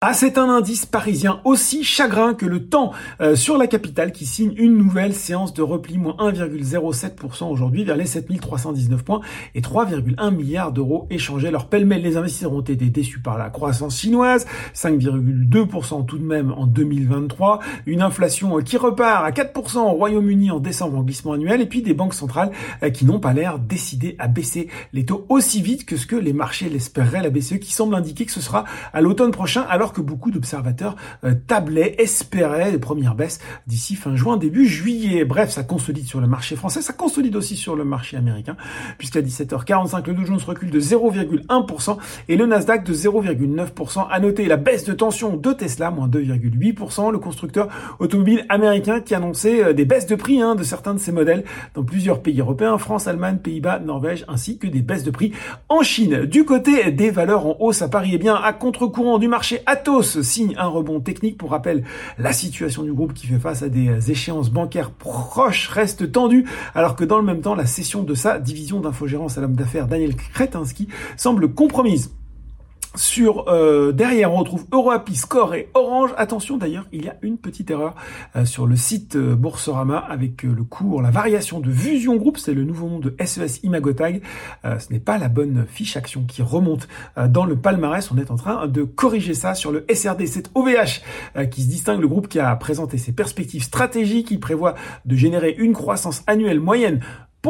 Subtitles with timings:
[0.00, 4.26] Ah, c'est un indice parisien aussi chagrin que le temps euh, sur la capitale qui
[4.26, 9.22] signe une nouvelle séance de repli, moins 1,07% aujourd'hui vers les 7319 points
[9.56, 11.48] et 3,1 milliards d'euros échangés.
[11.48, 16.52] Alors pêle-mêle, les investisseurs ont été déçus par la croissance chinoise, 5,2% tout de même
[16.52, 21.32] en 2023, une inflation euh, qui repart à 4% au Royaume-Uni en décembre en glissement
[21.32, 22.52] annuel et puis des banques centrales
[22.84, 26.14] euh, qui n'ont pas l'air décidées à baisser les taux aussi vite que ce que
[26.14, 27.20] les marchés l'espéraient.
[27.20, 30.96] La BCE qui semble indiquer que ce sera à l'automne prochain alors que beaucoup d'observateurs
[31.24, 35.24] euh, tablaient, espéraient les premières baisses d'ici fin juin, début juillet.
[35.24, 38.56] Bref, ça consolide sur le marché français, ça consolide aussi sur le marché américain,
[38.98, 41.96] puisqu'à 17h45, le Dow Jones recule de 0,1%
[42.28, 44.06] et le Nasdaq de 0,9%.
[44.10, 49.14] À noter la baisse de tension de Tesla, moins 2,8%, le constructeur automobile américain qui
[49.14, 51.44] annonçait euh, des baisses de prix hein, de certains de ses modèles
[51.74, 55.32] dans plusieurs pays européens, France, Allemagne, Pays-Bas, Norvège, ainsi que des baisses de prix
[55.68, 56.24] en Chine.
[56.24, 60.22] Du côté des valeurs en hausse à Paris, eh bien, à contre-courant du marché Atos
[60.22, 61.38] signe un rebond technique.
[61.38, 61.84] Pour rappel,
[62.18, 66.96] la situation du groupe qui fait face à des échéances bancaires proches reste tendue, alors
[66.96, 70.16] que dans le même temps, la cession de sa division d'infogérance à l'homme d'affaires Daniel
[70.16, 72.10] Kretinsky semble compromise.
[72.96, 76.10] Sur euh, derrière, on retrouve Euroapi, Score et Orange.
[76.16, 77.94] Attention d'ailleurs, il y a une petite erreur
[78.34, 82.54] euh, sur le site euh, Boursorama avec le cours, la variation de Fusion Group, c'est
[82.54, 84.22] le nouveau nom de SES Imagotag.
[84.64, 86.88] ce n'est pas la bonne fiche action qui remonte
[87.28, 88.10] dans le palmarès.
[88.10, 90.26] On est en train de corriger ça sur le SRD.
[90.26, 91.02] C'est OVH
[91.50, 94.30] qui se distingue, le groupe qui a présenté ses perspectives stratégiques.
[94.30, 97.00] Il prévoit de générer une croissance annuelle moyenne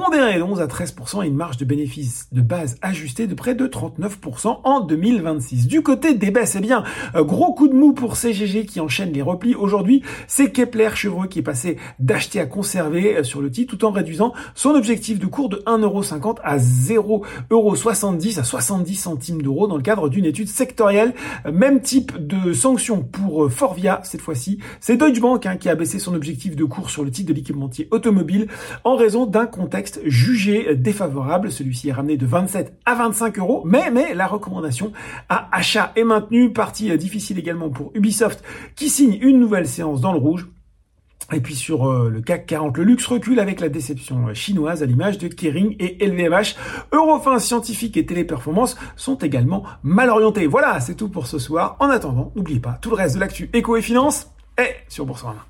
[0.00, 3.56] pondéré de 11 à 13% et une marge de bénéfice de base ajustée de près
[3.56, 5.66] de 39% en 2026.
[5.66, 6.84] Du côté des baisses, eh bien,
[7.16, 9.56] euh, gros coup de mou pour CGG qui enchaîne les replis.
[9.56, 13.84] Aujourd'hui, c'est Kepler Chevreux qui est passé d'acheter à conserver euh, sur le titre tout
[13.84, 19.76] en réduisant son objectif de cours de 1,50€ à 0,70€ à 70 centimes d'euros dans
[19.76, 21.12] le cadre d'une étude sectorielle.
[21.44, 24.60] Euh, même type de sanction pour Forvia cette fois-ci.
[24.78, 27.34] C'est Deutsche Bank hein, qui a baissé son objectif de cours sur le titre de
[27.34, 28.46] l'équipementier automobile
[28.84, 31.50] en raison d'un contexte jugé défavorable.
[31.50, 34.92] Celui-ci est ramené de 27 à 25 euros, mais, mais la recommandation
[35.28, 36.52] à achat est maintenue.
[36.52, 38.42] Partie difficile également pour Ubisoft
[38.76, 40.48] qui signe une nouvelle séance dans le rouge.
[41.30, 44.86] Et puis sur euh, le CAC 40, le luxe recule avec la déception chinoise à
[44.86, 46.56] l'image de Kering et LVMH.
[46.92, 50.46] Eurofin Scientifique et Téléperformance sont également mal orientés.
[50.46, 51.76] Voilà, c'est tout pour ce soir.
[51.80, 55.44] En attendant, n'oubliez pas, tout le reste de l'actu éco et finance est sur Boursorama.